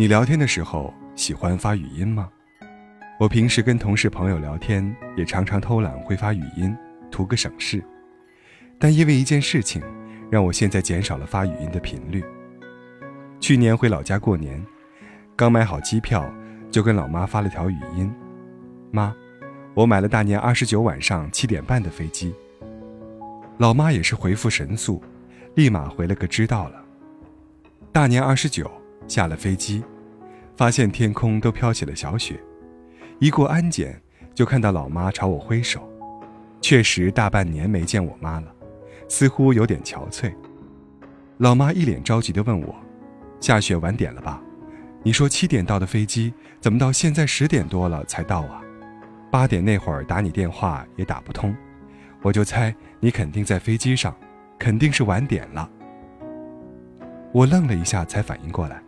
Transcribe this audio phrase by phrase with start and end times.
[0.00, 2.30] 你聊天的时候喜欢发语音吗？
[3.18, 6.74] 我平时跟同事朋友聊天，也常常偷懒会发语音，
[7.10, 7.84] 图个省事。
[8.78, 9.82] 但因为一件事情，
[10.30, 12.24] 让我现在减少了发语音的频率。
[13.40, 14.64] 去年回老家过年，
[15.36, 16.26] 刚买好机票，
[16.70, 18.10] 就跟老妈发了条语音
[18.90, 19.14] ：“妈，
[19.74, 22.34] 我买了大年二十九晚上七点半的飞机。”
[23.60, 25.02] 老妈也是回复神速，
[25.56, 26.82] 立马回了个“知道了”。
[27.92, 28.70] 大年二十九
[29.06, 29.84] 下了飞机，
[30.60, 32.38] 发现天空都飘起了小雪。
[33.18, 33.98] 一过安检，
[34.34, 35.90] 就看到老妈朝我挥手，
[36.60, 38.54] 确实大半年没见我妈了，
[39.08, 40.30] 似乎有点憔悴。
[41.38, 42.74] 老妈一脸着急地问我
[43.40, 44.38] ：“下雪晚点了吧？
[45.02, 48.60] 你说七点到的飞机，怎么到现在十点多了才到啊？
[49.30, 51.56] 八点那会儿打你电话也打不通，
[52.20, 54.14] 我就猜你肯定在飞机上，
[54.58, 55.70] 肯定是晚点了。”
[57.32, 58.82] 我愣了一下，才反应过来，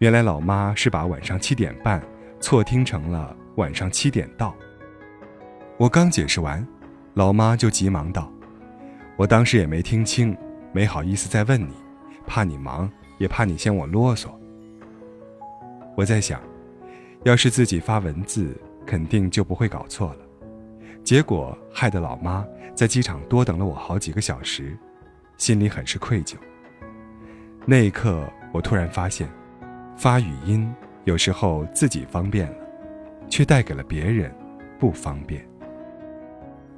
[0.00, 2.02] 原来老妈是把晚上七点半。
[2.40, 4.56] 错听成了晚上七点到。
[5.76, 6.66] 我刚解释完，
[7.12, 8.32] 老妈就急忙道
[9.14, 10.34] ：“我当时也没听清，
[10.72, 11.74] 没好意思再问你，
[12.26, 14.30] 怕你忙，也怕你嫌我啰嗦。”
[15.94, 16.40] 我在想，
[17.24, 20.20] 要是自己发文字，肯定就不会搞错了。
[21.04, 22.42] 结果害得老妈
[22.74, 24.74] 在机场多等了我好几个小时，
[25.36, 26.36] 心里很是愧疚。
[27.66, 29.28] 那一刻，我突然发现，
[30.00, 30.66] 发语音。
[31.04, 32.56] 有时候自己方便了，
[33.28, 34.34] 却带给了别人
[34.78, 35.46] 不方便。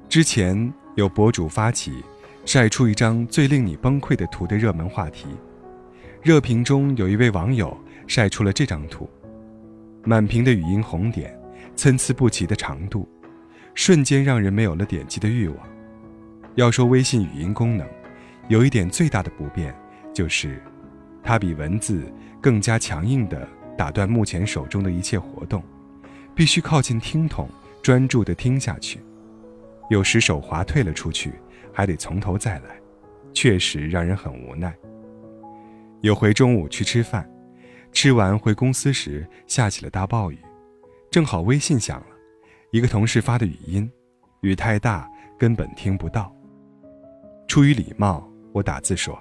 [0.08, 2.02] 之前有博主发起
[2.44, 5.28] 晒出一张最令你崩溃的图的热门话题，
[6.20, 7.76] 热评中有一位网友
[8.08, 9.08] 晒出了这张图，
[10.02, 11.32] 满屏的语音红点，
[11.76, 13.08] 参差不齐的长度，
[13.74, 15.58] 瞬间让人没有了点击的欲望。
[16.56, 17.86] 要说微信语音功能，
[18.48, 19.72] 有一点最大的不便，
[20.12, 20.60] 就是
[21.22, 23.48] 它比文字更加强硬的。
[23.74, 25.64] 打断目前手中的一切活动，
[26.34, 27.48] 必须靠近听筒，
[27.82, 29.00] 专注地听下去。
[29.88, 31.32] 有时手滑退了出去，
[31.72, 32.78] 还得从头再来，
[33.32, 34.72] 确实让人很无奈。
[36.02, 37.28] 有回中午去吃饭，
[37.92, 40.38] 吃完回公司时下起了大暴雨，
[41.10, 42.06] 正好微信响了，
[42.72, 43.90] 一个同事发的语音，
[44.42, 46.32] 雨太大根本听不到。
[47.48, 49.18] 出于礼貌，我打字说：“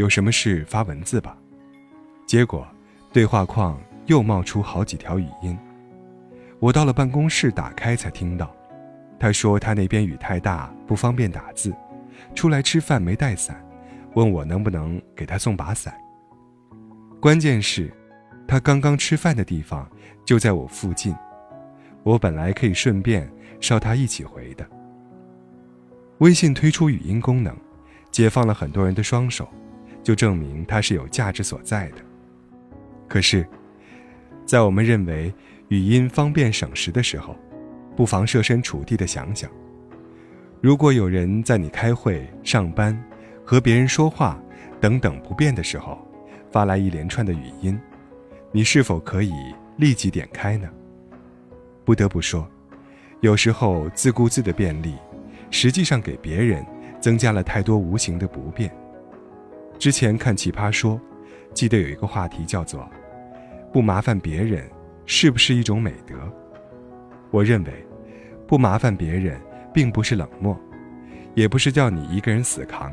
[0.00, 1.36] 有什么事发文字吧。”
[2.26, 2.66] 结果。
[3.12, 5.58] 对话框又冒出好几条语音，
[6.60, 8.54] 我到了办公室打开才听到，
[9.18, 11.74] 他说他那边雨太大不方便打字，
[12.36, 13.60] 出来吃饭没带伞，
[14.14, 15.92] 问我能不能给他送把伞。
[17.18, 17.92] 关键是，
[18.46, 19.90] 他刚刚吃饭的地方
[20.24, 21.12] 就在我附近，
[22.04, 23.28] 我本来可以顺便
[23.58, 24.64] 捎他一起回的。
[26.18, 27.52] 微信推出语音功能，
[28.12, 29.48] 解放了很多人的双手，
[30.02, 31.96] 就证明它是有价值所在的。
[33.08, 33.46] 可是，
[34.46, 35.32] 在我们认为
[35.68, 37.36] 语音方便省时的时候，
[37.96, 39.50] 不妨设身处地的想想：
[40.60, 42.98] 如果有人在你开会、上班、
[43.44, 44.40] 和别人说话
[44.80, 45.98] 等等不便的时候，
[46.50, 47.78] 发来一连串的语音，
[48.52, 49.32] 你是否可以
[49.76, 50.68] 立即点开呢？
[51.84, 52.48] 不得不说，
[53.20, 54.94] 有时候自顾自的便利，
[55.50, 56.64] 实际上给别人
[57.00, 58.72] 增加了太多无形的不便。
[59.80, 60.96] 之前看《奇葩说》，
[61.54, 62.86] 记得有一个话题叫做。
[63.72, 64.68] 不麻烦别人，
[65.06, 66.14] 是不是一种美德？
[67.30, 67.72] 我认为，
[68.46, 69.40] 不麻烦别人，
[69.72, 70.54] 并不是冷漠，
[71.34, 72.92] 也不是叫你一个人死扛，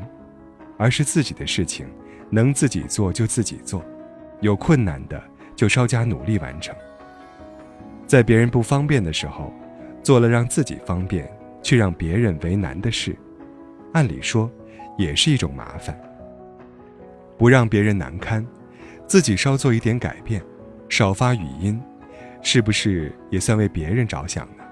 [0.78, 1.86] 而是自己的事情，
[2.30, 3.84] 能自己做就自己做，
[4.40, 5.22] 有困难的
[5.54, 6.74] 就稍加努力完成。
[8.06, 9.52] 在别人不方便的时候，
[10.02, 11.30] 做了让自己方便
[11.62, 13.14] 却让别人为难的事，
[13.92, 14.50] 按理说，
[14.96, 15.94] 也是一种麻烦。
[17.38, 18.44] 不让别人难堪，
[19.06, 20.42] 自己稍做一点改变。
[20.88, 21.80] 少发语音，
[22.42, 24.64] 是不是也算为别人着想呢？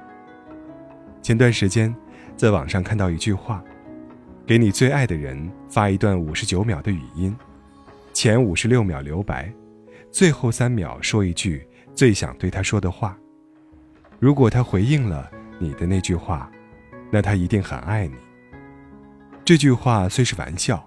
[1.22, 1.94] 前段时间，
[2.37, 3.62] 在网上看到一句话
[4.47, 7.36] ：“给你最爱的人发一段五十九秒的语音，
[8.13, 9.53] 前五十六秒留白，
[10.10, 13.16] 最后三秒说一句最想对他说的话。
[14.19, 16.51] 如果他回应了你的那句话，
[17.10, 18.15] 那他一定很爱你。”
[19.45, 20.85] 这句话虽是玩笑，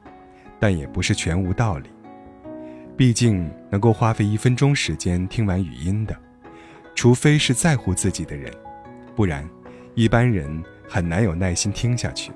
[0.59, 1.89] 但也不是全无道理。
[2.97, 6.15] 毕竟能够花费一分钟时间听完语音的，
[6.93, 8.51] 除非是在乎自己的人，
[9.15, 9.47] 不然，
[9.95, 12.31] 一般人很难有耐心听下去。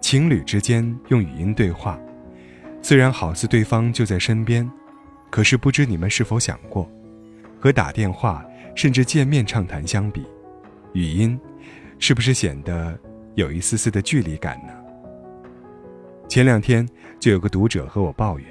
[0.00, 1.98] 情侣之间用语音对话，
[2.80, 4.70] 虽然好似对方就在身边，
[5.28, 6.88] 可是不知你们是否想过，
[7.58, 10.24] 和打电话甚至见面畅谈相比，
[10.92, 11.38] 语音
[11.98, 12.96] 是不是显得
[13.34, 14.72] 有一丝丝的距离感呢？
[16.28, 16.86] 前两天
[17.18, 18.46] 就有个读者和我抱怨。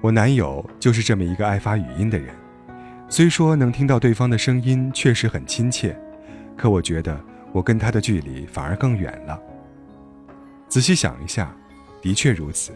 [0.00, 2.34] 我男友就是这么一个爱发语音的人，
[3.08, 5.94] 虽说能听到对方的声音确实很亲切，
[6.56, 7.20] 可我觉得
[7.52, 9.38] 我跟他的距离反而更远了。
[10.66, 11.54] 仔细想一下，
[12.00, 12.72] 的确如此。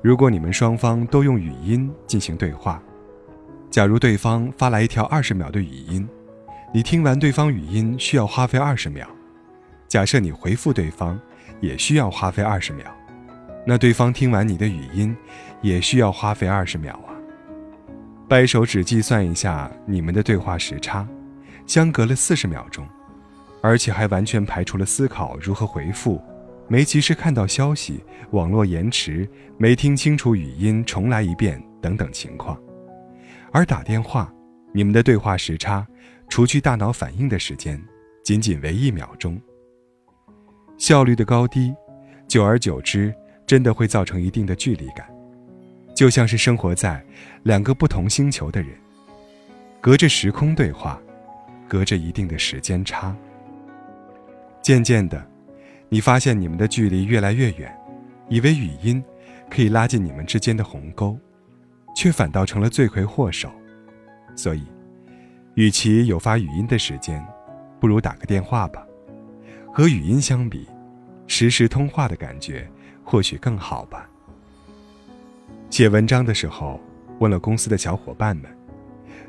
[0.00, 2.82] 如果你们双方都用语音进行对话，
[3.70, 6.08] 假如对方发来一条二十秒的语音，
[6.72, 9.06] 你听完对方语音需要花费二十秒，
[9.86, 11.20] 假设你回复对方
[11.60, 12.86] 也需要花费二十秒，
[13.66, 15.16] 那对方听完你的语音
[15.60, 17.14] 也需要花费二十秒啊。
[18.28, 21.06] 掰手指计算一下你们的对话时差，
[21.66, 22.86] 相隔了四十秒钟，
[23.60, 26.20] 而且还完全排除了思考如何回复。
[26.68, 29.28] 没及时看到消息，网络延迟，
[29.58, 32.58] 没听清楚语音，重来一遍等等情况。
[33.50, 34.32] 而打电话，
[34.72, 35.86] 你们的对话时差，
[36.30, 37.78] 除去大脑反应的时间，
[38.24, 39.38] 仅仅为一秒钟。
[40.82, 41.72] 效率的高低，
[42.26, 43.14] 久而久之，
[43.46, 45.06] 真的会造成一定的距离感，
[45.94, 47.00] 就像是生活在
[47.44, 48.70] 两个不同星球的人，
[49.80, 51.00] 隔着时空对话，
[51.68, 53.16] 隔着一定的时间差。
[54.60, 55.24] 渐渐的。
[55.88, 57.72] 你发现你们的距离越来越远，
[58.28, 59.00] 以为语音
[59.48, 61.16] 可以拉近你们之间的鸿沟，
[61.94, 63.48] 却反倒成了罪魁祸首。
[64.34, 64.64] 所以，
[65.54, 67.24] 与其有发语音的时间，
[67.78, 68.84] 不如打个电话吧。
[69.74, 70.66] 和语音相比，
[71.34, 72.68] 实时通话的感觉
[73.02, 74.06] 或许更好吧。
[75.70, 76.78] 写文章的时候，
[77.20, 78.44] 问了公司的小伙伴们，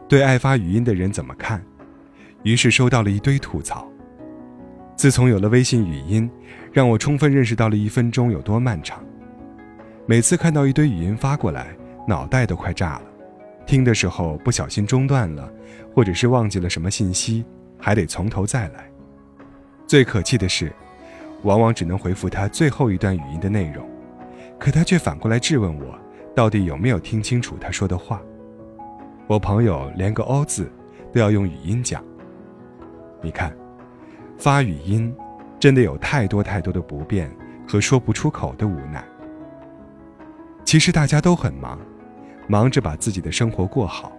[0.09, 1.63] 对爱发语音的人怎么看，
[2.43, 3.89] 于是收到了一堆吐槽。
[4.97, 6.29] 自从有了微信语音，
[6.73, 9.01] 让我充分认识到了一分钟有多漫长。
[10.05, 11.73] 每次看到一堆语音发过来，
[12.05, 13.03] 脑袋都快炸了。
[13.65, 15.49] 听的时候不小心中断了，
[15.95, 17.45] 或者是忘记了什么信息，
[17.79, 18.91] 还得从头再来。
[19.87, 20.69] 最可气的是，
[21.43, 23.87] 往往只能回复他最后一段语音的内容，
[24.59, 25.97] 可他却反过来质问我，
[26.35, 28.21] 到底有没有听清楚他说的话。
[29.27, 30.69] 我朋友连个“哦”字
[31.13, 32.03] 都要用语音讲。
[33.21, 33.55] 你看。
[34.35, 35.15] 发语音，
[35.57, 37.31] 真的有太多太多的不便
[37.67, 39.01] 和说不出口的无奈。
[40.65, 41.79] 其实大家都很忙，
[42.47, 44.11] 忙着把自己的生活过好，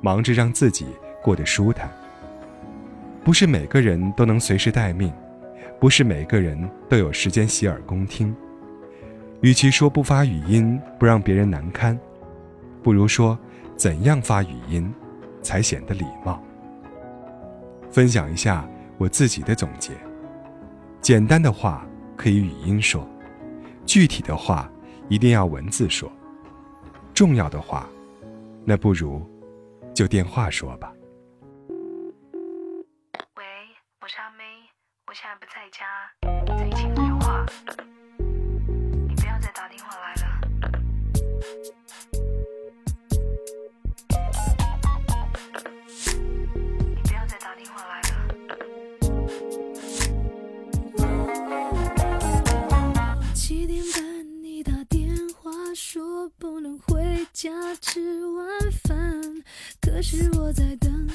[0.00, 0.86] 忙着让自己
[1.20, 1.90] 过得舒坦。
[3.24, 5.12] 不是每个人都能随时待命，
[5.80, 6.58] 不是每个人
[6.88, 8.34] 都有时间洗耳恭听。
[9.42, 11.98] 与其说不发语音不让别人难堪，
[12.82, 13.38] 不如说
[13.76, 14.92] 怎样发语音
[15.42, 16.42] 才显得礼貌。
[17.90, 18.68] 分享一下。
[18.98, 19.92] 我自己的总结：
[21.02, 21.86] 简单的话
[22.16, 23.06] 可以语音说，
[23.84, 24.72] 具体的话
[25.10, 26.10] 一定要文字说，
[27.12, 27.86] 重要的话，
[28.64, 29.22] 那不如
[29.92, 30.90] 就电话说吧。
[33.36, 33.44] 喂，
[34.00, 34.44] 我是阿妹，
[35.08, 35.86] 我现在不在家，
[36.58, 37.46] 在请电话，
[38.18, 40.40] 你不要再打电话来了。
[53.32, 58.44] 七点半你打电话说不能回家吃晚
[58.82, 59.22] 饭，
[59.80, 61.08] 可是我在等，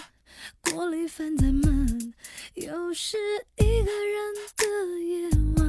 [0.62, 2.14] 锅里饭在焖，
[2.56, 3.18] 又是
[3.58, 4.66] 一个人的
[5.00, 5.62] 夜晚。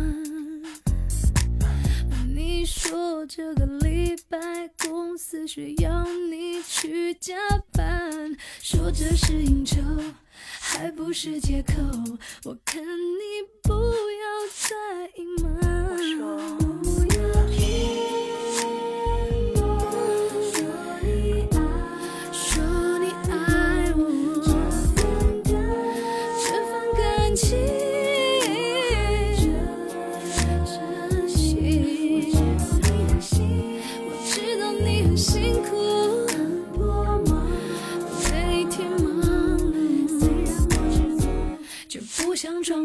[2.35, 7.37] 你说这个礼拜公司需要你去加
[7.73, 9.81] 班，说这是应酬，
[10.61, 11.75] 还不是借口。
[12.45, 13.23] 我看你
[13.63, 15.62] 不要再隐瞒。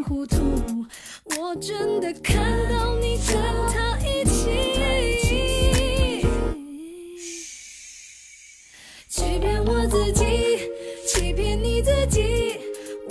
[0.02, 0.36] 糊涂！
[1.38, 2.36] 我真的看
[2.70, 3.36] 到你跟
[3.72, 4.48] 他一起，
[9.08, 10.24] 欺骗我自己，
[11.06, 12.58] 欺骗你自己，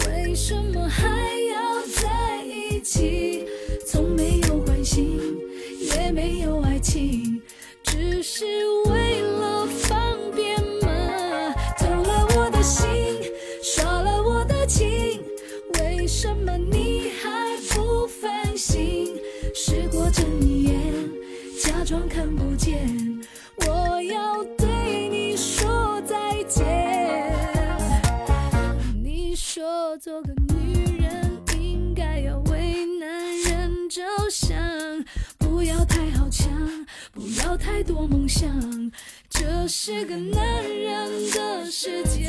[0.08, 1.08] 为什么还
[1.50, 3.46] 要在一起？
[3.86, 5.20] 从没有关心，
[5.96, 7.41] 也没有爱情，
[21.97, 22.87] 装看不见，
[23.65, 26.63] 我要对你说再见。
[29.03, 34.55] 你说做个女人应该要为男人着想，
[35.39, 36.47] 不要太好强，
[37.11, 37.67] 不要太。
[37.77, 38.49] 太多梦想，
[39.29, 42.27] 这是个男人的世界。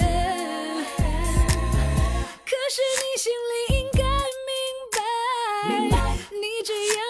[2.44, 4.52] 可是你心里应该明
[4.92, 5.00] 白，
[6.30, 7.07] 你这样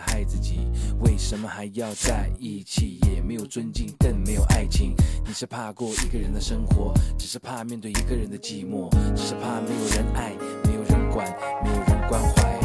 [0.00, 0.60] 是害自己。
[1.00, 2.98] 为什么还要在一起？
[3.12, 4.94] 也没有尊敬，更没有爱情。
[5.26, 10.32] 你是怕过一个人的生活，只是怕面对一个人的寂寞，只是怕没有人爱，
[10.64, 11.26] 没有人管，
[11.62, 12.58] 没有人关怀。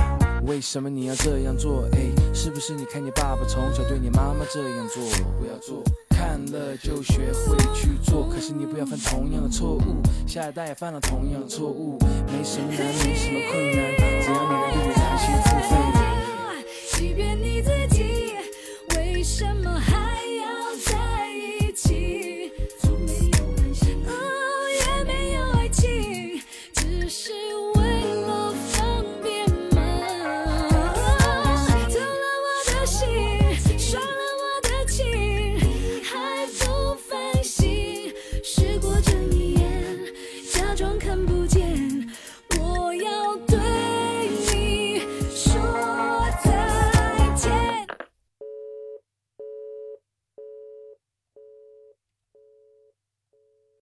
[0.46, 1.88] 为什么你要这样做？
[1.94, 2.00] 哎，
[2.34, 5.04] 是不是你看你爸爸从小对你妈妈这样做？
[5.40, 8.30] 不要做，看了就学会去做。
[8.30, 11.98] 可是你不要犯同样的错误，下一代也犯了同样的错误。
[12.28, 13.86] 没什么难，没什么困难。